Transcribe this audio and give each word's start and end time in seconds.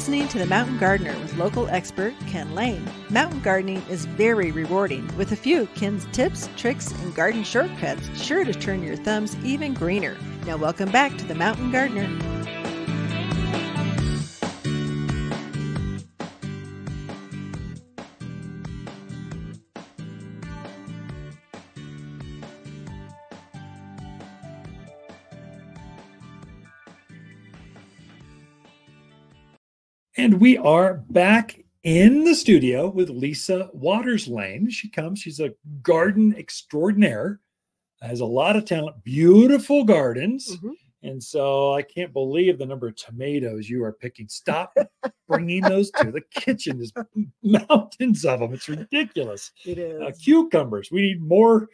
listening 0.00 0.28
to 0.28 0.38
The 0.38 0.46
Mountain 0.46 0.78
Gardener 0.78 1.12
with 1.18 1.36
local 1.36 1.68
expert 1.68 2.14
Ken 2.26 2.54
Lain. 2.54 2.88
Mountain 3.10 3.42
gardening 3.42 3.82
is 3.90 4.06
very 4.06 4.50
rewarding, 4.50 5.06
with 5.18 5.32
a 5.32 5.36
few 5.36 5.66
Ken's 5.74 6.06
tips, 6.06 6.48
tricks, 6.56 6.90
and 6.90 7.14
garden 7.14 7.44
shortcuts 7.44 8.08
sure 8.18 8.42
to 8.42 8.54
turn 8.54 8.82
your 8.82 8.96
thumbs 8.96 9.36
even 9.44 9.74
greener. 9.74 10.16
Now, 10.46 10.56
welcome 10.56 10.90
back 10.90 11.18
to 11.18 11.26
The 11.26 11.34
Mountain 11.34 11.70
Gardener. 11.70 12.08
And 30.20 30.38
we 30.38 30.58
are 30.58 31.02
back 31.08 31.64
in 31.82 32.24
the 32.24 32.34
studio 32.34 32.90
with 32.90 33.08
Lisa 33.08 33.70
Watters 33.72 34.28
Lain. 34.28 34.68
She 34.68 34.90
comes, 34.90 35.18
she's 35.18 35.40
a 35.40 35.54
garden 35.80 36.34
extraordinaire, 36.36 37.40
has 38.02 38.20
a 38.20 38.26
lot 38.26 38.54
of 38.54 38.66
talent, 38.66 39.02
beautiful 39.02 39.82
gardens. 39.84 40.58
Mhm. 40.58 40.72
And 41.02 41.24
so 41.24 41.72
I 41.72 41.80
can't 41.80 42.12
believe 42.12 42.58
the 42.58 42.66
number 42.66 42.86
of 42.86 42.96
tomatoes 42.96 43.70
you 43.70 43.82
are 43.82 43.94
picking. 43.94 44.28
Stop 44.28 44.76
bringing 45.26 45.62
those 45.62 45.90
to 45.92 46.12
the 46.12 46.20
kitchen. 46.34 46.76
There's 46.76 46.92
mountains 47.42 48.26
of 48.26 48.40
them. 48.40 48.52
It's 48.52 48.68
ridiculous. 48.68 49.52
It 49.64 49.78
is. 49.78 50.02
Uh, 50.02 50.10
cucumbers. 50.22 50.90
We 50.92 51.00
need 51.00 51.22
more. 51.22 51.70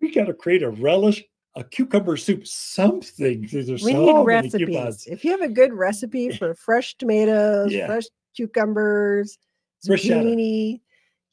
We 0.00 0.10
got 0.12 0.24
to 0.24 0.34
create 0.34 0.64
a 0.64 0.70
relish, 0.70 1.22
a 1.56 1.64
cucumber 1.64 2.16
soup, 2.16 2.46
something. 2.46 3.48
There's 3.50 3.68
we 3.82 3.92
so 3.92 4.06
need 4.06 4.26
recipes. 4.26 4.66
coupons. 4.66 5.06
If 5.06 5.24
you 5.24 5.30
have 5.30 5.40
a 5.42 5.48
good 5.48 5.72
recipe 5.72 6.30
for 6.38 6.54
fresh 6.54 6.94
tomatoes, 6.96 7.72
Yeah. 7.72 7.86
fresh 7.86 8.04
cucumbers, 8.36 9.38
Bruschetta. 9.86 10.24
zucchini, 10.24 10.80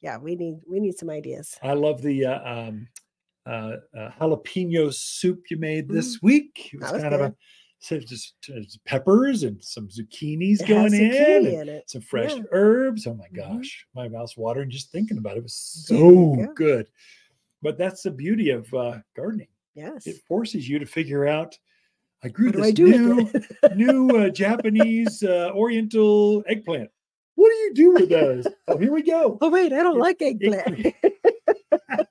yeah, 0.00 0.18
we 0.18 0.36
need 0.36 0.56
we 0.68 0.80
need 0.80 0.96
some 0.98 1.10
ideas. 1.10 1.56
I 1.62 1.74
love 1.74 2.02
the 2.02 2.26
uh, 2.26 2.52
um, 2.68 2.88
uh, 3.46 3.76
uh, 3.96 4.10
jalapeno 4.20 4.92
soup 4.92 5.50
you 5.50 5.56
made 5.56 5.88
this 5.88 6.20
week. 6.22 6.70
It 6.72 6.80
was 6.80 6.90
Mm. 6.90 6.92
Was 6.92 7.02
kind 7.02 7.14
of 7.14 7.20
a 7.20 7.28
good. 7.28 7.36
so 7.80 7.98
just 7.98 8.34
peppers 8.84 9.42
and 9.42 9.62
some 9.62 9.88
zucchinis 9.88 10.60
It 10.60 10.68
going 10.68 10.82
has 10.84 10.94
in, 10.94 11.46
in 11.46 11.82
some 11.86 12.02
fresh 12.02 12.36
Yeah. 12.36 12.42
herbs. 12.52 13.06
Oh 13.08 13.14
my 13.14 13.26
Mhm. 13.28 13.34
gosh, 13.36 13.86
my 13.94 14.08
mouth's 14.08 14.36
watering 14.36 14.70
just 14.70 14.92
thinking 14.92 15.18
about 15.18 15.36
it. 15.36 15.38
It 15.38 15.42
was 15.44 15.54
so 15.54 16.46
good. 16.54 16.86
But 17.60 17.78
that's 17.78 18.02
the 18.02 18.10
beauty 18.10 18.50
of 18.50 18.72
uh, 18.74 18.98
gardening. 19.16 19.46
Yes. 19.74 20.06
It 20.06 20.16
forces 20.28 20.68
you 20.68 20.78
to 20.78 20.86
figure 20.86 21.26
out. 21.26 21.56
I 22.24 22.28
grew 22.28 22.52
this 22.52 22.66
I 22.66 22.70
new 22.70 23.28
new 23.74 24.10
uh, 24.16 24.28
Japanese 24.44 25.22
uh, 25.24 25.50
Oriental 25.54 26.44
eggplant. 26.46 26.90
What 27.34 27.48
do 27.48 27.54
you 27.56 27.74
do 27.74 27.92
with 27.94 28.08
those? 28.10 28.46
oh, 28.68 28.76
here 28.76 28.92
we 28.92 29.02
go. 29.02 29.38
oh 29.40 29.50
wait, 29.50 29.72
I 29.72 29.82
don't 29.82 29.96
It- 29.96 30.00
like 30.00 30.16
it- 30.20 30.42
eggplant. 30.42 30.94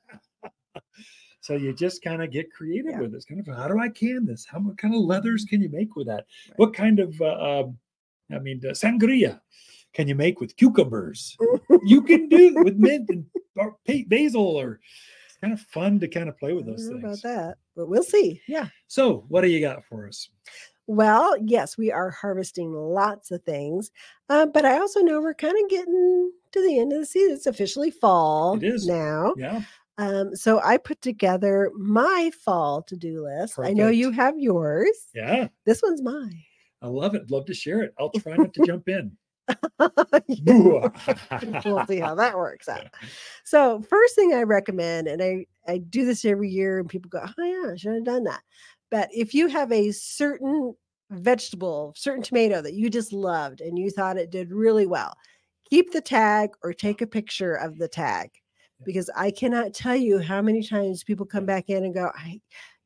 So 1.43 1.55
you 1.55 1.73
just 1.73 2.03
kind 2.03 2.21
of 2.21 2.29
get 2.31 2.53
creative 2.53 2.91
Yeah. 2.91 2.99
with 2.99 3.13
it. 3.13 3.15
It's 3.17 3.25
kind 3.25 3.39
of 3.45 3.47
how 3.55 3.67
do 3.67 3.79
I 3.79 3.89
can 3.89 4.25
this? 4.25 4.45
How 4.45 4.59
what 4.59 4.77
kind 4.77 4.93
of 4.93 5.01
leathers 5.01 5.43
can 5.43 5.59
you 5.59 5.69
make 5.69 5.95
with 5.95 6.05
that? 6.07 6.27
Right. 6.49 6.59
What 6.59 6.73
kind 6.75 6.99
of 6.99 7.19
uh, 7.19 7.61
um, 7.63 7.77
I 8.33 8.37
mean 8.39 8.61
sangria 8.61 9.41
can 9.93 10.07
you 10.07 10.13
make 10.15 10.39
with 10.39 10.55
cucumbers? 10.55 11.35
you 11.83 12.03
can 12.03 12.29
do 12.29 12.53
with 12.63 12.75
mint 12.77 13.09
and 13.09 13.25
basil 14.07 14.45
or 14.55 14.79
kind 15.41 15.53
of 15.53 15.59
fun 15.61 15.99
to 15.99 16.07
kind 16.07 16.29
of 16.29 16.37
play 16.37 16.53
with 16.53 16.65
those 16.65 16.87
things. 16.87 17.03
about 17.03 17.21
that, 17.23 17.57
but 17.75 17.87
we'll 17.87 18.03
see. 18.03 18.41
Yeah. 18.47 18.67
So 18.87 19.25
what 19.27 19.41
do 19.41 19.47
you 19.49 19.59
got 19.59 19.83
for 19.85 20.07
us? 20.07 20.29
Well, 20.87 21.35
yes, 21.41 21.77
we 21.77 21.91
are 21.91 22.09
harvesting 22.09 22.73
lots 22.73 23.31
of 23.31 23.41
things, 23.43 23.91
uh, 24.29 24.45
but 24.47 24.65
I 24.65 24.77
also 24.79 24.99
know 25.01 25.21
we're 25.21 25.33
kind 25.33 25.55
of 25.63 25.69
getting 25.69 26.31
to 26.51 26.61
the 26.61 26.79
end 26.79 26.91
of 26.93 26.99
the 26.99 27.05
season. 27.05 27.35
It's 27.35 27.45
officially 27.45 27.91
fall 27.91 28.57
It 28.57 28.63
is. 28.63 28.85
now. 28.87 29.33
Yeah. 29.37 29.61
Um, 29.97 30.35
so 30.35 30.59
I 30.63 30.77
put 30.77 31.01
together 31.01 31.71
my 31.77 32.31
fall 32.43 32.81
to 32.83 32.95
do 32.97 33.23
list. 33.23 33.59
I 33.59 33.71
know 33.73 33.89
you 33.89 34.11
have 34.11 34.37
yours. 34.39 34.89
Yeah. 35.13 35.47
This 35.65 35.81
one's 35.83 36.01
mine. 36.01 36.41
I 36.81 36.87
love 36.87 37.13
it. 37.13 37.29
Love 37.29 37.45
to 37.45 37.53
share 37.53 37.81
it. 37.83 37.93
I'll 37.99 38.09
try 38.09 38.35
not 38.35 38.53
to 38.55 38.61
jump 38.65 38.89
in. 38.89 39.15
we'll 41.65 41.85
see 41.87 41.99
how 41.99 42.15
that 42.15 42.37
works 42.37 42.69
out. 42.69 42.87
So, 43.43 43.81
first 43.89 44.15
thing 44.15 44.33
I 44.33 44.43
recommend, 44.43 45.07
and 45.07 45.21
I 45.21 45.45
I 45.67 45.79
do 45.79 46.05
this 46.05 46.25
every 46.25 46.49
year, 46.49 46.79
and 46.79 46.87
people 46.89 47.09
go, 47.09 47.23
"Oh 47.37 47.43
yeah, 47.43 47.71
I 47.73 47.75
should 47.75 47.93
have 47.95 48.03
done 48.05 48.23
that." 48.25 48.41
But 48.91 49.09
if 49.11 49.33
you 49.33 49.47
have 49.47 49.71
a 49.71 49.91
certain 49.91 50.75
vegetable, 51.11 51.93
certain 51.97 52.23
tomato 52.23 52.61
that 52.61 52.73
you 52.75 52.89
just 52.89 53.13
loved 53.13 53.61
and 53.61 53.77
you 53.79 53.89
thought 53.91 54.17
it 54.17 54.31
did 54.31 54.51
really 54.51 54.85
well, 54.87 55.15
keep 55.69 55.91
the 55.91 56.01
tag 56.01 56.51
or 56.63 56.73
take 56.73 57.01
a 57.01 57.07
picture 57.07 57.55
of 57.55 57.77
the 57.77 57.87
tag, 57.87 58.29
because 58.85 59.09
I 59.15 59.31
cannot 59.31 59.73
tell 59.73 59.95
you 59.95 60.19
how 60.19 60.41
many 60.41 60.63
times 60.63 61.03
people 61.03 61.25
come 61.25 61.45
back 61.45 61.69
in 61.69 61.83
and 61.85 61.93
go, 61.93 62.11
"I." 62.15 62.41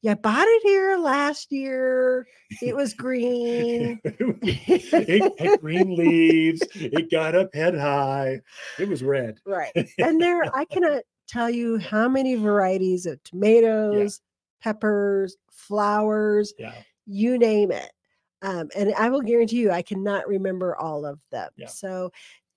Yeah, 0.05 0.11
I 0.11 0.15
bought 0.15 0.47
it 0.47 0.61
here 0.61 0.97
last 0.97 1.51
year. 1.51 2.27
It 2.61 2.75
was 2.75 2.93
green. 2.93 3.99
it 4.03 5.39
had 5.39 5.59
green 5.61 5.95
leaves. 5.95 6.61
It 6.75 7.09
got 7.09 7.33
up 7.33 7.55
head 7.55 7.73
high. 7.75 8.41
It 8.77 8.87
was 8.87 9.01
red. 9.01 9.39
Right. 9.47 9.71
And 9.97 10.21
there, 10.21 10.43
I 10.55 10.65
cannot 10.71 11.01
tell 11.27 11.49
you 11.49 11.79
how 11.79 12.07
many 12.07 12.35
varieties 12.35 13.07
of 13.07 13.23
tomatoes, 13.23 14.21
peppers, 14.61 15.37
flowers, 15.51 16.53
Yeah. 16.59 16.75
you 17.07 17.39
name 17.39 17.71
it. 17.71 17.91
Um, 18.43 18.69
and 18.75 18.93
I 18.93 19.09
will 19.09 19.21
guarantee 19.21 19.57
you, 19.57 19.71
I 19.71 19.81
cannot 19.81 20.27
remember 20.27 20.75
all 20.75 21.03
of 21.03 21.19
them. 21.31 21.49
Yeah. 21.57 21.65
So 21.65 22.11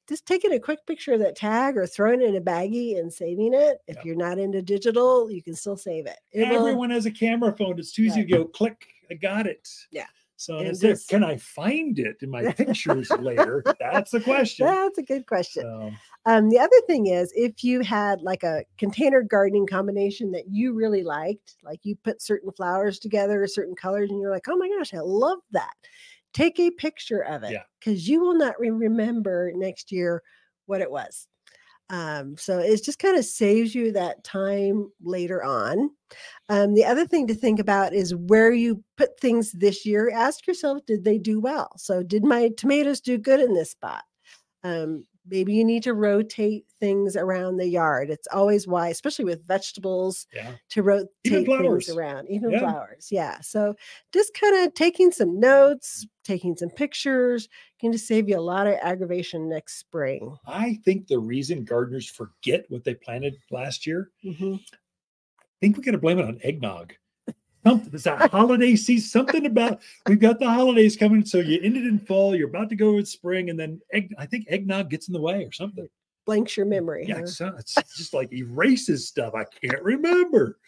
just 0.08 0.26
taking 0.26 0.52
a 0.52 0.58
quick 0.60 0.84
picture 0.86 1.12
of 1.12 1.20
that 1.20 1.36
tag 1.36 1.76
or 1.76 1.86
throwing 1.86 2.22
it 2.22 2.28
in 2.28 2.36
a 2.36 2.40
baggie 2.40 2.98
and 2.98 3.12
saving 3.12 3.52
it. 3.54 3.78
If 3.86 3.96
Yeah. 3.96 4.02
you're 4.04 4.16
not 4.16 4.38
into 4.38 4.62
digital, 4.62 5.30
you 5.30 5.42
can 5.42 5.54
still 5.54 5.76
save 5.76 6.06
it. 6.06 6.18
It 6.32 6.48
will- 6.48 6.56
Everyone 6.68 6.90
has 6.90 7.06
a 7.06 7.10
camera 7.10 7.54
phone. 7.56 7.78
It's 7.78 7.92
too 7.92 8.02
easy 8.02 8.24
to 8.24 8.28
go 8.30 8.44
click. 8.46 8.86
I 9.10 9.14
got 9.14 9.46
it. 9.46 9.68
Yeah. 9.90 10.06
So 10.40 10.62
there. 10.72 10.94
can 11.08 11.24
I 11.24 11.36
find 11.36 11.98
it 11.98 12.18
in 12.22 12.30
my 12.30 12.52
pictures 12.52 13.10
later? 13.10 13.64
That's 13.80 14.12
the 14.12 14.20
question. 14.20 14.66
That's 14.66 14.96
a 14.96 15.02
good 15.02 15.26
question. 15.26 15.62
So, 15.62 15.90
Um, 16.26 16.48
the 16.50 16.60
other 16.60 16.80
thing 16.86 17.06
is, 17.08 17.32
if 17.34 17.64
you 17.64 17.80
had 17.80 18.22
like 18.22 18.44
a 18.44 18.64
container 18.78 19.22
gardening 19.22 19.66
combination 19.66 20.30
that 20.32 20.44
you 20.48 20.74
really 20.74 21.02
liked, 21.02 21.56
like 21.64 21.80
you 21.84 21.96
put 21.96 22.22
certain 22.22 22.52
flowers 22.52 23.00
together, 23.00 23.44
certain 23.48 23.74
colors, 23.74 24.10
and 24.10 24.20
you're 24.20 24.30
like, 24.30 24.46
oh 24.48 24.56
my 24.56 24.68
gosh, 24.68 24.94
I 24.94 25.00
love 25.00 25.40
that. 25.50 25.74
Take 26.38 26.60
a 26.60 26.70
picture 26.70 27.20
of 27.24 27.42
it 27.42 27.52
Yeah. 27.52 27.64
because 27.80 28.08
you 28.08 28.20
will 28.20 28.34
not 28.34 28.54
re- 28.60 28.70
remember 28.70 29.50
next 29.54 29.90
year 29.90 30.22
what 30.66 30.80
it 30.80 30.90
was. 30.90 31.26
Um, 31.90 32.36
so 32.36 32.58
it 32.58 32.84
just 32.84 32.98
kind 32.98 33.16
of 33.16 33.24
saves 33.24 33.74
you 33.74 33.92
that 33.92 34.22
time 34.22 34.92
later 35.02 35.42
on. 35.42 35.90
Um, 36.50 36.74
the 36.74 36.84
other 36.84 37.06
thing 37.06 37.26
to 37.28 37.34
think 37.34 37.58
about 37.58 37.94
is 37.94 38.14
where 38.14 38.52
you 38.52 38.84
put 38.98 39.18
things 39.18 39.52
this 39.52 39.86
year. 39.86 40.10
Ask 40.14 40.46
yourself, 40.46 40.84
did 40.86 41.04
they 41.04 41.18
do 41.18 41.40
well? 41.40 41.72
So, 41.78 42.02
did 42.02 42.24
my 42.24 42.50
tomatoes 42.58 43.00
do 43.00 43.16
good 43.16 43.40
in 43.40 43.54
this 43.54 43.70
spot? 43.70 44.04
Um, 44.62 45.06
maybe 45.28 45.54
you 45.54 45.64
need 45.64 45.82
to 45.84 45.94
rotate 45.94 46.64
things 46.80 47.16
around 47.16 47.56
the 47.56 47.68
yard. 47.68 48.10
It's 48.10 48.28
always 48.32 48.66
wise, 48.66 48.92
especially 48.92 49.24
with 49.24 49.46
vegetables, 49.46 50.26
yeah. 50.34 50.52
to 50.70 50.82
rotate 50.82 51.10
things 51.46 51.88
around, 51.88 52.28
even 52.30 52.50
Yeah. 52.50 52.60
flowers. 52.60 53.08
Yeah. 53.10 53.40
So 53.40 53.74
just 54.12 54.34
kind 54.34 54.66
of 54.66 54.74
taking 54.74 55.10
some 55.12 55.38
notes, 55.38 56.06
taking 56.24 56.56
some 56.56 56.70
pictures 56.70 57.48
can 57.80 57.92
just 57.92 58.06
save 58.06 58.28
you 58.28 58.38
a 58.38 58.40
lot 58.40 58.66
of 58.66 58.74
aggravation 58.82 59.48
next 59.48 59.78
spring. 59.78 60.36
I 60.46 60.78
think 60.84 61.06
the 61.08 61.18
reason 61.18 61.64
gardeners 61.64 62.08
forget 62.08 62.64
what 62.70 62.84
they 62.84 62.94
planted 62.94 63.36
last 63.50 63.86
year, 63.86 64.10
Mhm. 64.24 64.60
I 65.40 65.60
think 65.60 65.76
we 65.76 65.82
got 65.82 65.92
to 65.92 65.98
blame 65.98 66.18
it 66.18 66.24
on 66.24 66.38
eggnog. 66.44 66.94
Something, 67.64 67.90
it's 67.92 68.04
that 68.04 68.30
holiday 68.30 68.76
season. 68.76 69.08
Something 69.08 69.46
about 69.46 69.80
we've 70.06 70.20
got 70.20 70.38
the 70.38 70.48
holidays 70.48 70.96
coming, 70.96 71.24
so 71.24 71.38
you 71.38 71.60
ended 71.62 71.86
in 71.86 71.98
fall. 71.98 72.34
You're 72.34 72.48
about 72.48 72.68
to 72.70 72.76
go 72.76 72.94
with 72.94 73.08
spring, 73.08 73.50
and 73.50 73.58
then 73.58 73.80
egg. 73.92 74.14
I 74.18 74.26
think 74.26 74.46
eggnog 74.48 74.90
gets 74.90 75.08
in 75.08 75.12
the 75.12 75.20
way 75.20 75.44
or 75.44 75.52
something. 75.52 75.88
Blanks 76.24 76.56
your 76.56 76.66
memory. 76.66 77.06
Yeah, 77.08 77.16
huh? 77.16 77.22
it's, 77.22 77.40
uh, 77.40 77.52
it's 77.58 77.74
just 77.96 78.14
like 78.14 78.32
erases 78.32 79.08
stuff. 79.08 79.34
I 79.34 79.44
can't 79.44 79.82
remember. 79.82 80.58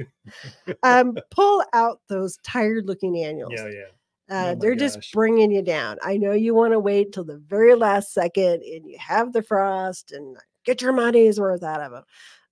um, 0.82 1.16
pull 1.30 1.62
out 1.72 2.00
those 2.08 2.38
tired 2.38 2.86
looking 2.86 3.22
annuals. 3.22 3.52
Yeah, 3.54 3.68
yeah. 3.68 3.82
Uh, 4.30 4.54
Oh 4.54 4.54
they're 4.60 4.74
gosh. 4.74 4.94
just 4.94 5.12
bringing 5.12 5.50
you 5.50 5.62
down. 5.62 5.98
I 6.02 6.16
know 6.16 6.32
you 6.32 6.54
want 6.54 6.72
to 6.72 6.78
wait 6.78 7.12
till 7.12 7.24
the 7.24 7.38
very 7.38 7.74
last 7.74 8.12
second 8.12 8.62
and 8.62 8.86
you 8.86 8.96
have 8.98 9.32
the 9.32 9.42
frost 9.42 10.12
and 10.12 10.36
get 10.64 10.82
your 10.82 10.92
money's 10.92 11.40
worth 11.40 11.62
out 11.62 11.80
of 11.80 11.92
them. 11.92 12.04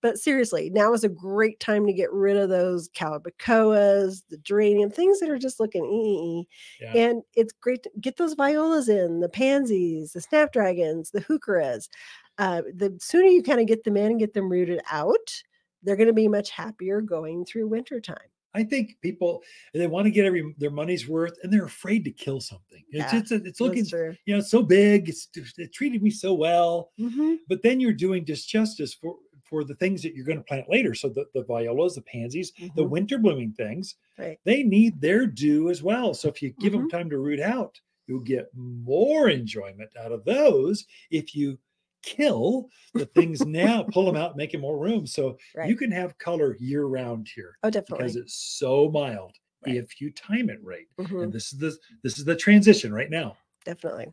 But 0.03 0.19
seriously, 0.19 0.71
now 0.71 0.93
is 0.93 1.05
a 1.05 1.09
great 1.09 1.59
time 1.59 1.87
to 1.87 1.93
get 1.93 2.13
rid 2.13 2.37
of 2.37 2.49
those 2.51 2.89
calibrachoas, 2.91 4.23
the 4.29 4.37
geranium, 4.39 4.91
things 4.91 5.21
that 5.21 5.31
are 5.31 5.39
just 5.39 5.59
looking 5.59 5.85
ee. 5.87 6.49
Yeah. 6.81 6.93
And 6.95 7.23
it's 7.35 7.53
great 7.53 7.83
to 7.85 7.91
get 8.01 8.17
those 8.19 8.35
violas 8.35 8.89
in, 8.89 9.21
the 9.21 9.29
pansies, 9.29 10.13
the 10.13 10.21
snapdragons, 10.21 11.11
the 11.11 11.21
heucheras. 11.23 11.89
Uh, 12.39 12.63
the 12.75 12.97
sooner 13.01 13.27
you 13.27 13.43
kind 13.43 13.61
of 13.61 13.67
get 13.67 13.85
them 13.85 13.97
in 13.97 14.11
and 14.13 14.21
get 14.21 14.35
them 14.35 14.51
rooted 14.51 14.81
out, 14.91 15.43
they're 15.83 15.97
going 15.97 16.07
to 16.09 16.13
be 16.13 16.29
much 16.29 16.51
happier 16.51 17.01
going 17.01 17.45
through 17.47 17.67
wintertime. 17.69 18.29
I 18.55 18.65
think 18.65 18.99
people 19.03 19.43
they 19.75 19.87
want 19.87 20.07
to 20.07 20.11
get 20.11 20.25
every 20.25 20.55
their 20.59 20.71
money's 20.71 21.07
worth, 21.07 21.37
and 21.43 21.53
they're 21.53 21.67
afraid 21.67 22.05
to 22.05 22.11
kill 22.11 22.41
something. 22.41 22.83
It's 22.91 23.13
Yeah, 23.13 23.19
it's, 23.21 23.31
it's 23.31 23.61
looking 23.61 23.85
you 24.25 24.35
know 24.35 24.41
so 24.41 24.63
big. 24.63 25.09
It's 25.11 25.29
it 25.59 25.73
treated 25.73 26.03
me 26.03 26.11
so 26.11 26.33
well, 26.33 26.93
Mhm. 26.99 27.47
but 27.49 27.63
then 27.63 27.81
you're 27.81 27.93
doing 27.93 28.25
disjustice 28.25 28.97
for 28.99 29.19
for 29.49 29.65
the 29.65 29.75
things 29.77 30.03
that 30.03 30.15
you're 30.15 30.25
going 30.27 30.39
to 30.39 30.45
plant 30.45 30.69
later. 30.69 30.95
So 30.95 31.09
the 31.09 31.27
the 31.35 31.45
violas, 31.45 31.95
the 31.95 32.03
pansies, 32.03 32.53
the 32.75 32.85
Mhm. 32.85 32.91
winter 32.91 33.19
blooming 33.19 33.53
things, 33.53 33.97
Right. 34.19 34.41
they 34.45 34.63
need 34.63 35.01
their 35.01 35.27
due 35.27 35.71
as 35.71 35.83
well. 35.83 36.15
So 36.15 36.29
if 36.29 36.43
you 36.43 36.53
give 36.61 36.73
them 36.73 36.89
time 36.89 37.11
to 37.11 37.19
root 37.19 37.41
out, 37.41 37.81
you'll 38.07 38.21
get 38.21 38.49
more 38.55 39.29
enjoyment 39.29 39.91
out 39.97 40.13
of 40.13 40.25
those 40.25 40.87
if 41.11 41.35
you 41.35 41.59
kill 42.03 42.69
the 42.97 43.07
things 43.07 43.45
now, 43.45 43.83
pull 43.83 44.07
them 44.07 44.17
out, 44.17 44.37
make 44.37 44.55
it 44.55 44.61
more 44.61 44.79
room. 44.79 45.07
So 45.07 45.39
Right. 45.55 45.69
you 45.69 45.77
can 45.77 45.91
have 45.91 46.19
color 46.19 46.57
year 46.59 46.85
round 46.87 47.29
here 47.35 47.59
oh, 47.63 47.71
definitely. 47.71 47.99
because 47.99 48.17
it's 48.17 48.35
so 48.35 48.89
mild 48.91 49.35
Right. 49.63 49.77
if 49.79 50.01
you 50.01 50.13
time 50.13 50.51
it 50.51 50.63
right. 50.63 50.87
Mhm. 50.99 51.23
And 51.23 51.33
this 51.33 51.53
is 51.53 51.59
the 51.59 51.77
this 52.03 52.19
is 52.19 52.25
the 52.25 52.37
transition 52.37 52.93
right 52.93 53.11
now. 53.11 53.37
definitely. 53.65 54.13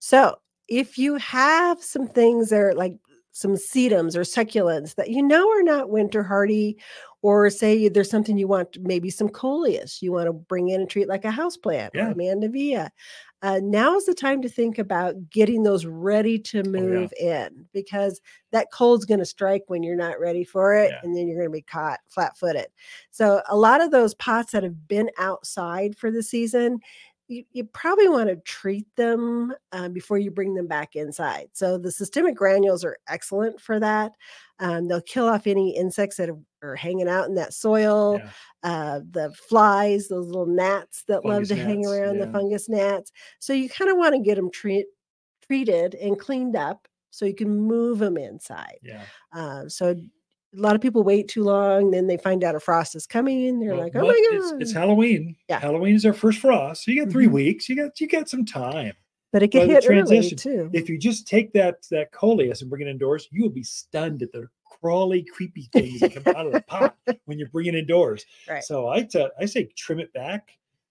So 0.00 0.40
if 0.68 0.98
you 0.98 1.16
have 1.16 1.82
some 1.82 2.08
things 2.08 2.50
that 2.50 2.60
are 2.60 2.74
like 2.74 2.96
some 3.38 3.52
sedums 3.54 4.16
or 4.16 4.20
succulents 4.22 4.94
that 4.96 5.10
you 5.10 5.22
know 5.22 5.48
are 5.50 5.62
not 5.62 5.90
winter 5.90 6.22
hardy, 6.22 6.76
or 7.22 7.50
say 7.50 7.88
there's 7.88 8.10
something 8.10 8.36
you 8.38 8.48
want, 8.48 8.76
maybe 8.80 9.10
some 9.10 9.28
coleus 9.28 10.02
you 10.02 10.12
want 10.12 10.26
to 10.26 10.32
bring 10.32 10.68
in 10.68 10.80
and 10.82 10.90
treat 10.90 11.08
like 11.08 11.24
a 11.24 11.30
house 11.30 11.56
plant 11.56 11.92
Yeah. 11.94 12.10
or 12.10 12.14
mandevilla. 12.14 12.90
Uh, 13.42 13.60
now 13.62 13.94
is 13.96 14.04
the 14.04 14.14
time 14.14 14.42
to 14.42 14.48
think 14.48 14.78
about 14.78 15.14
getting 15.30 15.62
those 15.62 15.86
ready 15.86 16.40
to 16.40 16.58
Oh, 16.58 16.62
yeah. 16.64 16.70
move 16.80 17.12
in 17.20 17.66
because 17.72 18.20
that 18.50 18.66
cold's 18.72 19.04
going 19.04 19.20
to 19.20 19.24
strike 19.26 19.62
when 19.68 19.84
you're 19.84 19.94
not 19.96 20.18
ready 20.18 20.42
for 20.42 20.74
it, 20.74 20.90
Yeah. 20.90 20.98
and 21.04 21.16
then 21.16 21.28
you're 21.28 21.36
going 21.38 21.48
to 21.50 21.52
be 21.52 21.62
caught 21.62 22.00
flat 22.08 22.36
footed. 22.36 22.66
So, 23.12 23.40
a 23.48 23.56
lot 23.56 23.80
of 23.80 23.92
those 23.92 24.14
pots 24.14 24.50
that 24.52 24.64
have 24.64 24.88
been 24.88 25.10
outside 25.18 25.96
for 25.96 26.10
the 26.10 26.22
season, 26.22 26.80
you, 27.28 27.44
you 27.52 27.64
probably 27.64 28.08
want 28.08 28.28
to 28.30 28.36
treat 28.36 28.86
them 28.96 29.52
um, 29.72 29.92
before 29.92 30.18
you 30.18 30.30
bring 30.30 30.54
them 30.54 30.66
back 30.66 30.96
inside. 30.96 31.48
So 31.52 31.76
the 31.78 31.92
systemic 31.92 32.34
granules 32.34 32.84
are 32.84 32.96
excellent 33.06 33.60
for 33.60 33.78
that. 33.78 34.12
Um, 34.58 34.88
they'll 34.88 35.02
kill 35.02 35.28
off 35.28 35.46
any 35.46 35.76
insects 35.76 36.16
that 36.16 36.30
are, 36.30 36.38
are 36.62 36.74
hanging 36.74 37.08
out 37.08 37.28
in 37.28 37.34
that 37.34 37.54
soil. 37.54 38.18
Yeah. 38.18 38.30
Uh, 38.62 39.00
the 39.10 39.32
flies, 39.32 40.08
those 40.08 40.26
little 40.26 40.46
gnats 40.46 41.04
that 41.06 41.22
Fungus 41.22 41.50
love 41.50 41.58
to 41.58 41.64
hang 41.64 41.86
around, 41.86 42.18
yeah. 42.18 42.24
the 42.24 42.32
fungus 42.32 42.68
gnats. 42.68 43.12
So 43.38 43.52
you 43.52 43.68
kind 43.68 43.90
of 43.90 43.98
want 43.98 44.14
to 44.14 44.20
get 44.20 44.36
them 44.36 44.50
treat, 44.50 44.86
treated 45.46 45.94
and 45.94 46.18
cleaned 46.18 46.56
up 46.56 46.88
so 47.10 47.26
you 47.26 47.34
can 47.34 47.54
move 47.54 47.98
them 47.98 48.16
inside. 48.16 48.78
Yeah. 48.82 49.02
Uh, 49.32 49.68
so 49.68 49.94
a 50.56 50.60
lot 50.60 50.74
of 50.74 50.80
people 50.80 51.02
wait 51.02 51.28
too 51.28 51.42
long, 51.42 51.90
then 51.90 52.06
they 52.06 52.16
find 52.16 52.42
out 52.42 52.54
a 52.54 52.60
frost 52.60 52.94
is 52.94 53.06
coming. 53.06 53.46
and 53.48 53.60
They're 53.62 53.74
Well, 53.74 53.80
like, 53.84 53.96
"Oh 53.96 54.06
my 54.06 54.14
it's, 54.16 54.50
god!" 54.52 54.62
it's 54.62 54.72
Halloween. 54.72 55.36
Yeah. 55.48 55.60
Halloween 55.60 55.94
is 55.94 56.06
our 56.06 56.12
first 56.12 56.38
frost. 56.40 56.84
So 56.84 56.90
you 56.90 57.04
got 57.04 57.12
3 57.12 57.26
Mhm. 57.26 57.32
weeks. 57.32 57.68
You 57.68 57.76
got 57.76 58.00
you 58.00 58.08
got 58.08 58.28
some 58.28 58.44
time. 58.44 58.94
but 59.30 59.42
it 59.42 59.48
can 59.52 59.68
hit 59.68 59.84
early 59.86 59.96
transition, 59.96 60.38
too. 60.38 60.70
If 60.72 60.88
you 60.88 60.96
just 60.98 61.26
take 61.26 61.52
that 61.52 61.82
that 61.90 62.12
coleus 62.12 62.62
and 62.62 62.70
bring 62.70 62.86
it 62.86 62.90
indoors, 62.90 63.28
you 63.30 63.42
will 63.42 63.50
be 63.50 63.62
stunned 63.62 64.22
at 64.22 64.32
the 64.32 64.48
crawly, 64.64 65.22
creepy 65.22 65.68
things 65.72 66.00
that 66.00 66.14
come 66.14 66.34
out 66.34 66.46
of 66.46 66.52
the 66.52 66.62
pot 66.62 66.96
when 67.26 67.38
you're 67.38 67.48
bringing 67.50 67.74
it 67.74 67.80
indoors. 67.80 68.24
Right. 68.48 68.64
So 68.64 68.88
I 68.88 69.06
I 69.38 69.44
say 69.44 69.64
trim 69.76 70.00
it 70.00 70.12
back 70.14 70.48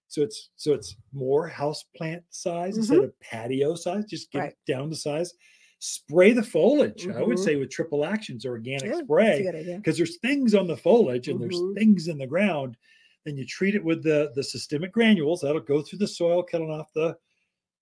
so 0.08 0.22
it's 0.22 0.50
so 0.56 0.74
it's 0.74 0.96
more 1.14 1.48
house 1.48 1.84
plant 1.96 2.24
size 2.30 2.78
instead 2.78 3.00
of 3.00 3.20
patio 3.22 3.74
size. 3.76 4.06
Just 4.06 4.32
get 4.32 4.38
Mm-hmm. 4.40 4.44
Right. 4.46 4.56
it 4.68 4.72
down 4.72 4.90
to 4.92 4.96
size. 4.96 5.34
Spray 5.80 6.34
the 6.34 6.42
foliage. 6.44 7.08
I 7.08 7.22
would 7.22 7.38
Mhm. 7.38 7.44
say 7.44 7.56
with 7.56 7.70
triple 7.70 8.04
actions 8.04 8.46
organic 8.46 8.86
Yeah, 8.92 9.02
spray 9.04 9.76
because 9.78 9.96
there's 9.98 10.18
things 10.18 10.56
on 10.56 10.66
the 10.68 10.76
foliage 10.78 11.28
and 11.28 11.38
Mhm. 11.38 11.42
there's 11.42 11.62
things 11.76 12.08
in 12.08 12.18
the 12.18 12.26
ground. 12.26 12.78
Then 13.26 13.38
you 13.38 13.46
treat 13.46 13.76
it 13.76 13.84
with 13.84 14.02
the 14.04 14.32
the 14.34 14.44
systemic 14.44 14.92
granules 14.92 15.42
that'll 15.42 15.62
go 15.62 15.82
through 15.84 16.00
the 16.00 16.08
soil, 16.08 16.42
killing 16.44 16.72
off 16.72 16.92
the 16.94 17.16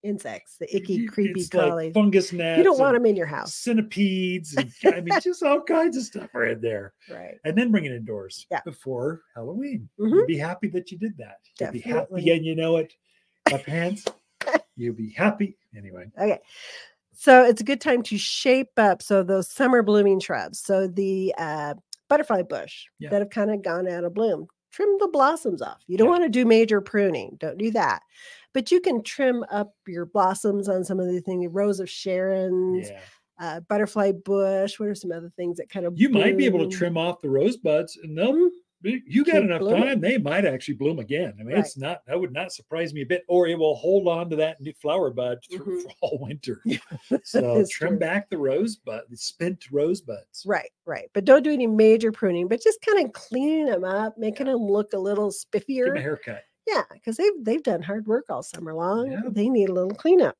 Insects, 0.03 0.57
the 0.57 0.75
icky, 0.75 1.07
creepy, 1.07 1.41
it's 1.41 1.53
like 1.53 1.93
fungus 1.93 2.31
gnats. 2.31 2.57
you 2.59 2.63
don't 2.63 2.77
want 2.77 2.95
them 2.95 3.05
in 3.07 3.15
your 3.15 3.25
house, 3.25 3.55
Centipedes 3.55 4.53
and 4.55 4.71
I 4.93 5.01
mean 5.01 5.19
just 5.19 5.41
all 5.41 5.63
kinds 5.63 5.97
of 5.97 6.03
stuff 6.03 6.29
are 6.35 6.45
in 6.45 6.61
there. 6.61 6.93
right? 7.09 7.39
And 7.45 7.57
then 7.57 7.71
bring 7.71 7.85
it 7.85 7.91
indoors 7.93 8.45
Yeah. 8.51 8.61
before 8.65 9.23
Halloween. 9.35 9.89
Mhm. 9.99 10.11
You'll 10.17 10.27
be 10.27 10.37
happy 10.37 10.67
that 10.69 10.91
you 10.91 10.97
did 10.99 11.17
that. 11.17 11.37
You'll 11.59 11.71
be 11.71 11.79
Definitely. 11.79 12.21
happy 12.21 12.31
and 12.31 12.45
you 12.45 12.55
know 12.55 12.77
it. 12.77 12.93
Up 13.51 13.61
hands. 13.61 14.05
You'll 14.75 14.93
be 14.95 15.09
happy. 15.11 15.57
Anyway. 15.75 16.11
Okay. 16.19 16.39
So 17.15 17.43
it's 17.45 17.61
a 17.61 17.63
good 17.65 17.81
time 17.81 18.03
to 18.03 18.17
shape 18.17 18.71
up. 18.77 19.01
So 19.01 19.23
those 19.23 19.49
summer 19.49 19.81
blooming 19.83 20.19
shrubs. 20.19 20.59
So 20.59 20.87
the 20.87 21.33
uh, 21.37 21.75
butterfly 22.09 22.43
bush 22.43 22.85
Yeah. 22.99 23.09
that 23.09 23.21
have 23.21 23.29
kind 23.29 23.51
of 23.51 23.61
gone 23.63 23.87
out 23.87 24.03
of 24.03 24.13
bloom, 24.13 24.47
trim 24.71 24.89
the 24.99 25.07
blossoms 25.07 25.61
off. 25.61 25.81
You 25.87 25.97
don't 25.97 26.07
Yeah. 26.07 26.11
want 26.11 26.23
to 26.23 26.29
do 26.29 26.45
major 26.45 26.81
pruning. 26.81 27.37
Don't 27.39 27.57
do 27.57 27.71
that. 27.71 28.01
But 28.53 28.71
you 28.71 28.79
can 28.81 29.01
trim 29.03 29.43
up 29.51 29.73
your 29.87 30.05
blossoms 30.05 30.69
on 30.69 30.83
some 30.83 30.99
of 30.99 31.07
the 31.07 31.21
things, 31.21 31.47
rose 31.51 31.79
of 31.79 31.89
Sharon's, 31.89 32.89
Yeah. 32.89 32.99
uh, 33.39 33.59
butterfly 33.61 34.11
bush. 34.23 34.79
What 34.79 34.89
are 34.89 34.95
some 34.95 35.11
other 35.11 35.31
things 35.35 35.57
that 35.57 35.69
kind 35.69 35.85
of 35.85 35.93
You 35.97 36.09
might 36.09 36.37
be 36.37 36.45
able 36.45 36.59
to 36.69 36.75
trim 36.77 36.97
off 36.97 37.21
the 37.21 37.29
rosebuds 37.29 37.97
and 37.97 38.17
they'll 38.17 38.33
Mhm. 38.33 38.49
You 38.89 39.23
got 39.25 39.37
enough 39.43 39.59
blooming. 39.59 39.83
time, 39.83 39.99
they 40.01 40.17
might 40.17 40.45
actually 40.45 40.75
bloom 40.75 40.99
again. 40.99 41.33
I 41.39 41.43
mean, 41.43 41.55
Right. 41.55 41.65
it's 41.65 41.77
not 41.77 42.05
that 42.07 42.19
would 42.19 42.31
not 42.33 42.51
surprise 42.51 42.93
me 42.93 43.01
a 43.01 43.05
bit, 43.05 43.23
or 43.27 43.47
it 43.47 43.57
will 43.57 43.75
hold 43.75 44.07
on 44.07 44.29
to 44.29 44.35
that 44.37 44.61
new 44.61 44.73
flower 44.73 45.09
bud 45.11 45.39
through 45.51 45.81
Mhm. 45.81 45.83
for 45.83 45.91
all 46.01 46.17
winter. 46.21 46.61
So 47.23 47.63
trim 47.69 47.91
true. 47.93 47.99
back 47.99 48.29
the 48.29 48.37
rosebud, 48.37 49.03
the 49.09 49.17
spent 49.17 49.65
rosebuds. 49.71 50.43
Right, 50.45 50.71
right. 50.85 51.09
But 51.13 51.25
don't 51.25 51.43
do 51.43 51.51
any 51.51 51.67
major 51.67 52.11
pruning, 52.11 52.47
but 52.47 52.61
just 52.61 52.81
kind 52.81 53.05
of 53.05 53.13
cleaning 53.13 53.65
them 53.67 53.83
up, 53.83 54.17
making 54.17 54.47
them 54.47 54.57
look 54.57 54.93
a 54.93 54.97
little 54.99 55.31
Give 55.51 55.63
spiffier. 55.65 55.97
a 55.97 56.01
haircut. 56.01 56.43
Yeah, 56.67 56.83
because 56.93 57.17
they've 57.17 57.33
they've 57.43 57.63
done 57.63 57.81
hard 57.83 58.07
work 58.07 58.25
all 58.29 58.41
summer 58.43 58.73
long. 58.73 59.11
Yeah. 59.11 59.21
They 59.29 59.49
need 59.49 59.69
a 59.69 59.73
little 59.73 59.91
cleanup. 59.91 60.35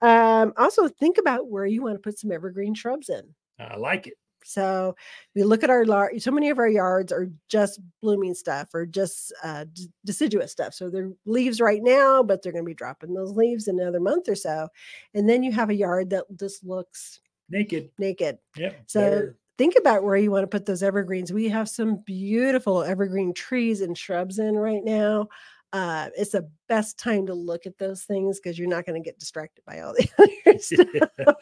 Um, 0.00 0.52
also, 0.56 0.88
think 0.88 1.18
about 1.18 1.48
where 1.48 1.66
you 1.66 1.82
want 1.82 1.94
to 1.94 2.00
put 2.00 2.18
some 2.18 2.32
evergreen 2.32 2.74
shrubs 2.74 3.08
in. 3.08 3.22
I 3.60 3.76
like 3.76 4.08
it. 4.08 4.14
So 4.44 4.94
we 5.34 5.42
look 5.44 5.62
at 5.64 5.70
our 5.70 5.84
lar- 5.84 6.18
so 6.18 6.30
many 6.30 6.50
of 6.50 6.58
our 6.58 6.68
yards 6.68 7.12
are 7.12 7.30
just 7.48 7.80
blooming 8.00 8.34
stuff 8.34 8.68
or 8.74 8.86
just 8.86 9.32
uh, 9.42 9.64
d- 9.72 9.88
deciduous 10.04 10.52
stuff. 10.52 10.74
So 10.74 10.90
they're 10.90 11.12
leaves 11.24 11.60
right 11.60 11.82
now, 11.82 12.22
but 12.22 12.42
they're 12.42 12.52
going 12.52 12.64
to 12.64 12.70
be 12.70 12.74
dropping 12.74 13.14
those 13.14 13.32
leaves 13.32 13.68
in 13.68 13.78
another 13.80 14.00
month 14.00 14.28
or 14.28 14.34
so. 14.34 14.68
And 15.14 15.28
then 15.28 15.42
you 15.42 15.52
have 15.52 15.70
a 15.70 15.74
yard 15.74 16.10
that 16.10 16.24
just 16.38 16.64
looks 16.64 17.20
Naked. 17.50 17.90
naked. 17.98 18.38
Yep. 18.56 18.82
So 18.86 19.00
better. 19.00 19.36
think 19.58 19.74
about 19.78 20.04
where 20.04 20.16
you 20.16 20.30
want 20.30 20.42
to 20.44 20.46
put 20.46 20.64
those 20.66 20.82
evergreens. 20.82 21.32
We 21.32 21.48
have 21.50 21.68
some 21.68 22.02
beautiful 22.06 22.82
evergreen 22.82 23.34
trees 23.34 23.80
and 23.82 23.96
shrubs 23.96 24.38
in 24.38 24.54
right 24.56 24.84
now. 24.84 25.28
Uh, 25.74 26.10
it's 26.18 26.32
the 26.32 26.50
best 26.68 26.98
time 26.98 27.24
to 27.26 27.32
look 27.32 27.64
at 27.64 27.78
those 27.78 28.02
things 28.02 28.38
because 28.38 28.58
you're 28.58 28.68
not 28.68 28.84
going 28.84 29.02
to 29.02 29.04
get 29.04 29.18
distracted 29.18 29.64
by 29.66 29.80
all 29.80 29.94
the 29.94 30.06
other 30.46 30.58
stuff. 30.58 31.36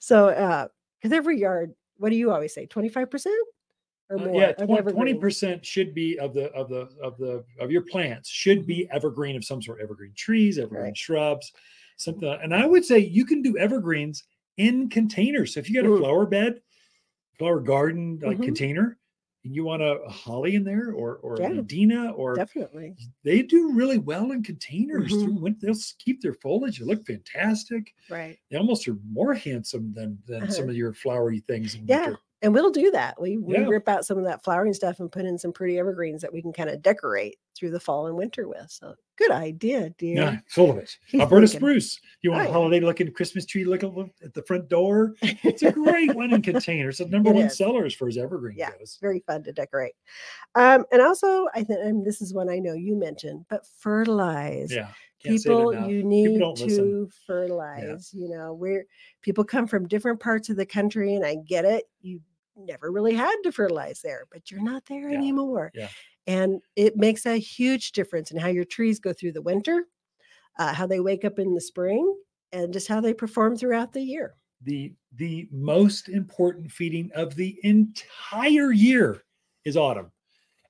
So, 0.00 0.28
uh, 0.28 0.68
because 1.00 1.14
every 1.14 1.38
yard, 1.38 1.74
what 1.98 2.10
do 2.10 2.16
you 2.16 2.30
always 2.30 2.54
say, 2.54 2.66
25% 2.66 3.26
or 4.10 4.18
Uh, 4.18 4.24
more? 4.24 4.40
yeah, 4.40 4.48
of 4.50 4.56
twenty 4.56 4.78
evergreen? 4.78 5.20
percent 5.20 5.66
should 5.66 5.94
be 5.94 6.18
of 6.18 6.32
the 6.32 6.50
of 6.52 6.68
the 6.70 6.88
of 7.02 7.18
the 7.18 7.44
of 7.60 7.70
your 7.70 7.82
plants 7.82 8.28
should 8.30 8.66
be 8.66 8.88
evergreen 8.90 9.36
of 9.36 9.44
some 9.44 9.60
sort, 9.60 9.80
evergreen 9.82 10.12
trees, 10.16 10.58
evergreen 10.58 10.78
Mm-hmm. 10.80 10.84
Right. 10.88 10.96
shrubs, 10.96 11.52
something. 11.98 12.28
And 12.42 12.54
I 12.54 12.66
would 12.66 12.84
say 12.84 12.98
you 12.98 13.24
can 13.26 13.42
do 13.42 13.58
evergreens 13.58 14.24
in 14.56 14.88
containers. 14.88 15.54
So 15.54 15.60
if 15.60 15.68
you 15.68 15.80
got 15.82 15.90
a 15.90 15.98
flower 15.98 16.26
bed, 16.26 16.62
flower 17.38 17.60
garden 17.60 18.18
like 18.22 18.38
Mhm. 18.38 18.44
container, 18.44 18.98
and 19.44 19.54
you 19.54 19.64
want 19.64 19.82
a, 19.82 19.98
holly 20.08 20.54
in 20.54 20.64
there 20.64 20.92
or 20.92 21.16
or 21.18 21.40
Yeah. 21.40 21.50
a 21.50 21.60
Edina 21.60 22.10
or 22.12 22.34
Definitely. 22.34 22.98
they 23.24 23.42
do 23.42 23.72
really 23.72 23.98
well 23.98 24.32
in 24.32 24.42
containers 24.42 25.12
Mhm. 25.12 25.22
through 25.22 25.34
winter. 25.34 25.66
They'll 25.66 25.76
keep 25.98 26.20
their 26.22 26.34
foliage. 26.34 26.78
They 26.78 26.84
look 26.84 27.06
fantastic. 27.06 27.94
Right. 28.08 28.38
They 28.50 28.56
almost 28.58 28.88
are 28.88 28.96
more 29.10 29.34
handsome 29.34 29.92
than 29.94 30.22
than 30.26 30.48
some 30.50 30.64
Uh-huh. 30.64 30.70
of 30.70 30.76
your 30.76 30.94
flowery 30.94 31.40
things 31.40 31.74
in 31.74 31.86
Yeah. 31.86 31.96
winter. 32.06 32.20
And 32.40 32.54
we'll 32.54 32.70
do 32.70 32.90
that. 32.92 33.20
We, 33.20 33.36
we 33.36 33.54
Yeah. 33.54 33.66
rip 33.66 33.88
out 33.88 34.06
some 34.06 34.16
of 34.18 34.24
that 34.24 34.44
flowering 34.44 34.72
stuff 34.72 35.00
and 35.00 35.10
put 35.10 35.24
in 35.24 35.36
some 35.38 35.52
pretty 35.52 35.76
evergreens 35.78 36.22
that 36.22 36.32
we 36.32 36.40
can 36.40 36.52
kind 36.52 36.70
of 36.70 36.80
decorate 36.82 37.36
through 37.56 37.70
the 37.70 37.80
fall 37.80 38.06
and 38.06 38.16
winter 38.16 38.46
with. 38.46 38.66
So 38.70 38.94
good 39.16 39.32
idea, 39.32 39.90
dear. 39.98 40.14
Yeah, 40.16 40.36
full 40.48 40.70
of 40.70 40.78
it. 40.78 40.96
He's 41.08 41.20
Alberta 41.20 41.48
thinking. 41.48 41.58
spruce. 41.60 42.00
You 42.22 42.30
want 42.30 42.46
Oh, 42.46 42.50
a 42.50 42.52
holiday 42.52 42.78
looking 42.78 43.10
Christmas 43.12 43.44
tree 43.44 43.64
looking 43.64 44.12
at 44.22 44.32
the 44.34 44.42
front 44.44 44.68
door? 44.68 45.14
It's 45.22 45.64
a 45.64 45.72
great 45.72 46.14
one 46.14 46.32
in 46.32 46.40
containers. 46.42 47.00
It's 47.00 47.10
the 47.10 47.16
number 47.16 47.30
It 47.30 47.34
one 47.34 47.44
is. 47.46 47.56
seller 47.58 47.84
as 47.84 47.94
far 47.94 48.06
as 48.06 48.16
evergreen 48.16 48.56
Yeah. 48.56 48.70
goes. 48.78 48.98
very 49.00 49.18
fun 49.26 49.42
to 49.42 49.52
decorate. 49.52 49.94
Um, 50.54 50.84
and 50.92 51.02
also, 51.02 51.48
I 51.56 51.64
think, 51.64 51.80
and 51.82 52.06
this 52.06 52.22
is 52.22 52.32
one 52.32 52.48
I 52.48 52.58
know 52.60 52.74
you 52.74 52.94
mentioned, 52.94 53.46
but 53.50 53.66
fertilize. 53.80 54.72
Yeah. 54.72 54.90
Can't 55.22 55.42
people, 55.42 55.74
you 55.74 56.02
need 56.02 56.32
don't 56.38 56.58
to 56.58 56.60
listen. 56.60 56.98
fertilize. 57.26 58.10
You 58.14 58.28
know, 58.28 58.52
where 58.54 58.86
people 59.22 59.44
come 59.44 59.66
from 59.66 59.88
different 59.88 60.20
parts 60.20 60.48
of 60.48 60.56
the 60.56 60.66
country, 60.66 61.14
and 61.14 61.24
I 61.24 61.36
get 61.36 61.64
it. 61.64 61.84
You 62.00 62.20
never 62.56 62.90
really 62.90 63.14
had 63.14 63.36
to 63.44 63.52
fertilize 63.52 64.00
there, 64.02 64.26
but 64.32 64.50
you're 64.50 64.62
not 64.62 64.86
there 64.86 65.10
Yeah, 65.10 65.12
anymore. 65.12 65.72
yeah. 65.72 65.92
And 66.26 66.62
it 66.76 66.96
makes 66.96 67.26
a 67.26 67.38
huge 67.38 67.92
difference 67.92 68.30
in 68.30 68.38
how 68.38 68.48
your 68.48 68.64
trees 68.64 69.00
go 69.00 69.12
through 69.12 69.32
the 69.32 69.42
winter, 69.42 69.86
uh, 70.58 70.74
how 70.74 70.86
they 70.86 71.00
wake 71.00 71.24
up 71.24 71.38
in 71.38 71.54
the 71.54 71.60
spring, 71.60 72.16
and 72.52 72.72
just 72.72 72.88
how 72.88 73.00
they 73.00 73.14
perform 73.14 73.56
throughout 73.56 73.92
the 73.94 74.02
year. 74.02 74.36
The 74.60 74.94
the 75.12 75.48
most 75.50 76.08
important 76.08 76.70
feeding 76.72 77.10
of 77.12 77.34
the 77.36 77.58
entire 77.64 78.72
year 78.72 79.22
is 79.64 79.76
autumn. 79.76 80.12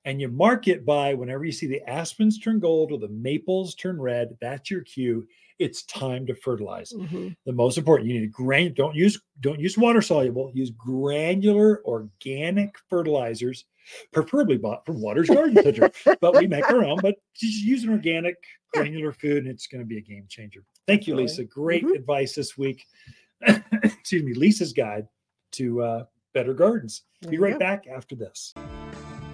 And 0.09 0.19
you 0.19 0.27
mark 0.27 0.67
it 0.67 0.87
by 0.87 1.13
whenever 1.13 1.45
you 1.45 1.51
see 1.51 1.67
the 1.67 1.87
aspens 1.87 2.39
turn 2.39 2.59
gold 2.59 2.91
or 2.91 2.97
the 2.97 3.09
maples 3.09 3.75
turn 3.75 4.01
red, 4.01 4.35
that's 4.41 4.71
your 4.71 4.81
cue. 4.81 5.27
It's 5.59 5.83
time 5.83 6.25
to 6.25 6.33
fertilize. 6.33 6.91
Mhm. 6.93 7.35
The 7.45 7.53
most 7.53 7.77
important, 7.77 8.09
you 8.09 8.19
need 8.19 8.25
a 8.25 8.31
gran. 8.31 8.73
Don't 8.73 8.95
use 8.95 9.21
don't 9.41 9.59
use 9.59 9.77
water 9.77 10.01
soluble. 10.01 10.51
Use 10.55 10.71
granular 10.71 11.85
organic 11.85 12.73
fertilizers, 12.89 13.65
preferably 14.11 14.57
bought 14.57 14.83
from 14.83 14.99
Watters 14.99 15.29
Garden 15.29 15.61
Center. 15.61 15.91
but 16.21 16.35
we 16.39 16.47
make 16.47 16.67
our 16.71 16.83
own. 16.83 16.97
But 17.03 17.17
just 17.35 17.61
use 17.63 17.83
an 17.83 17.91
organic 17.91 18.35
granular 18.73 19.11
food, 19.11 19.43
and 19.45 19.47
it's 19.47 19.67
going 19.67 19.81
to 19.81 19.87
be 19.87 19.99
a 19.99 20.01
game 20.01 20.25
changer. 20.27 20.63
Thank 20.87 21.05
you, 21.05 21.13
Lisa. 21.13 21.43
Great 21.43 21.83
Mhm. 21.85 21.95
advice 21.95 22.33
this 22.33 22.57
week. 22.57 22.83
Excuse 23.83 24.23
me, 24.23 24.33
Lisa's 24.33 24.73
guide 24.73 25.07
to 25.51 25.83
uh, 25.83 26.05
better 26.33 26.55
gardens. 26.55 27.03
Be 27.29 27.37
right 27.37 27.53
go. 27.53 27.59
back 27.59 27.85
after 27.85 28.15
this. 28.15 28.55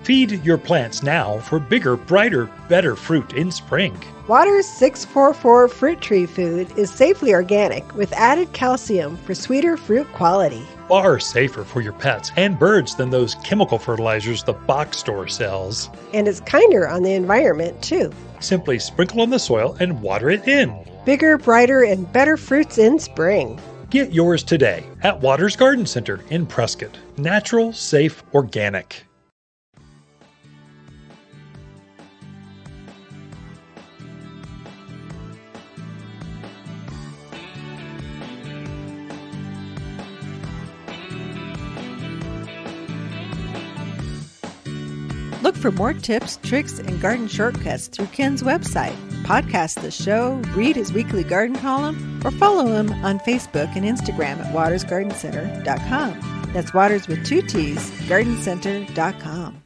Feed 0.06 0.46
your 0.46 0.60
plants 0.60 1.02
now 1.02 1.40
for 1.40 1.58
bigger, 1.58 1.98
brighter, 1.98 2.48
better 2.70 2.96
fruit 2.96 3.34
in 3.34 3.50
spring. 3.50 4.00
Watters 4.28 4.68
644 4.68 5.68
fruit 5.68 6.00
tree 6.00 6.28
food 6.28 6.72
is 6.78 6.92
safely 6.92 7.34
organic 7.34 7.96
with 7.96 8.14
added 8.14 8.54
calcium 8.54 9.18
for 9.18 9.34
sweeter 9.34 9.76
fruit 9.76 10.06
quality. 10.14 10.64
Far 10.88 11.18
safer 11.18 11.64
for 11.64 11.82
your 11.82 11.94
pets 11.94 12.32
and 12.36 12.60
birds 12.60 12.94
than 12.94 13.10
those 13.10 13.34
chemical 13.44 13.80
fertilizers 13.80 14.44
the 14.44 14.54
box 14.54 14.98
store 14.98 15.28
sells. 15.28 15.90
And 16.14 16.28
it's 16.28 16.40
kinder 16.42 16.88
on 16.88 17.02
the 17.02 17.16
environment, 17.16 17.82
too. 17.82 18.14
Simply 18.40 18.78
sprinkle 18.78 19.22
on 19.22 19.32
the 19.32 19.40
soil 19.40 19.76
and 19.80 20.04
water 20.04 20.30
it 20.30 20.48
in. 20.48 20.88
Bigger, 21.04 21.40
brighter, 21.40 21.82
and 21.82 22.14
better 22.14 22.38
fruits 22.38 22.78
in 22.78 23.00
spring. 23.00 23.60
Get 23.90 24.14
yours 24.14 24.44
today 24.44 24.86
at 25.02 25.20
Watters 25.20 25.56
Garden 25.56 25.88
Center 25.88 26.24
in 26.30 26.46
Prescott. 26.46 26.96
Natural, 27.18 27.74
safe, 27.74 28.22
organic. 28.36 29.04
Look 45.46 45.56
for 45.56 45.70
more 45.70 45.94
tips, 45.94 46.40
tricks, 46.42 46.80
and 46.80 47.00
garden 47.00 47.28
shortcuts 47.28 47.88
through 47.88 48.08
Ken's 48.08 48.42
website. 48.42 48.96
Podcast 49.26 49.80
the 49.80 49.92
show, 49.92 50.42
read 50.56 50.76
his 50.76 50.92
weekly 50.92 51.24
garden 51.24 51.56
column, 51.56 52.20
or 52.26 52.32
follow 52.32 52.66
him 52.66 52.92
on 53.06 53.20
Facebook 53.20 53.76
and 53.76 53.86
Instagram 53.86 54.44
at 54.44 54.52
wattersgardencenter.com. 54.56 56.50
That's 56.52 56.74
waters 56.74 57.08
with 57.08 57.24
two 57.28 57.44
T's, 57.44 57.92
gardencenter.com. 58.10 59.62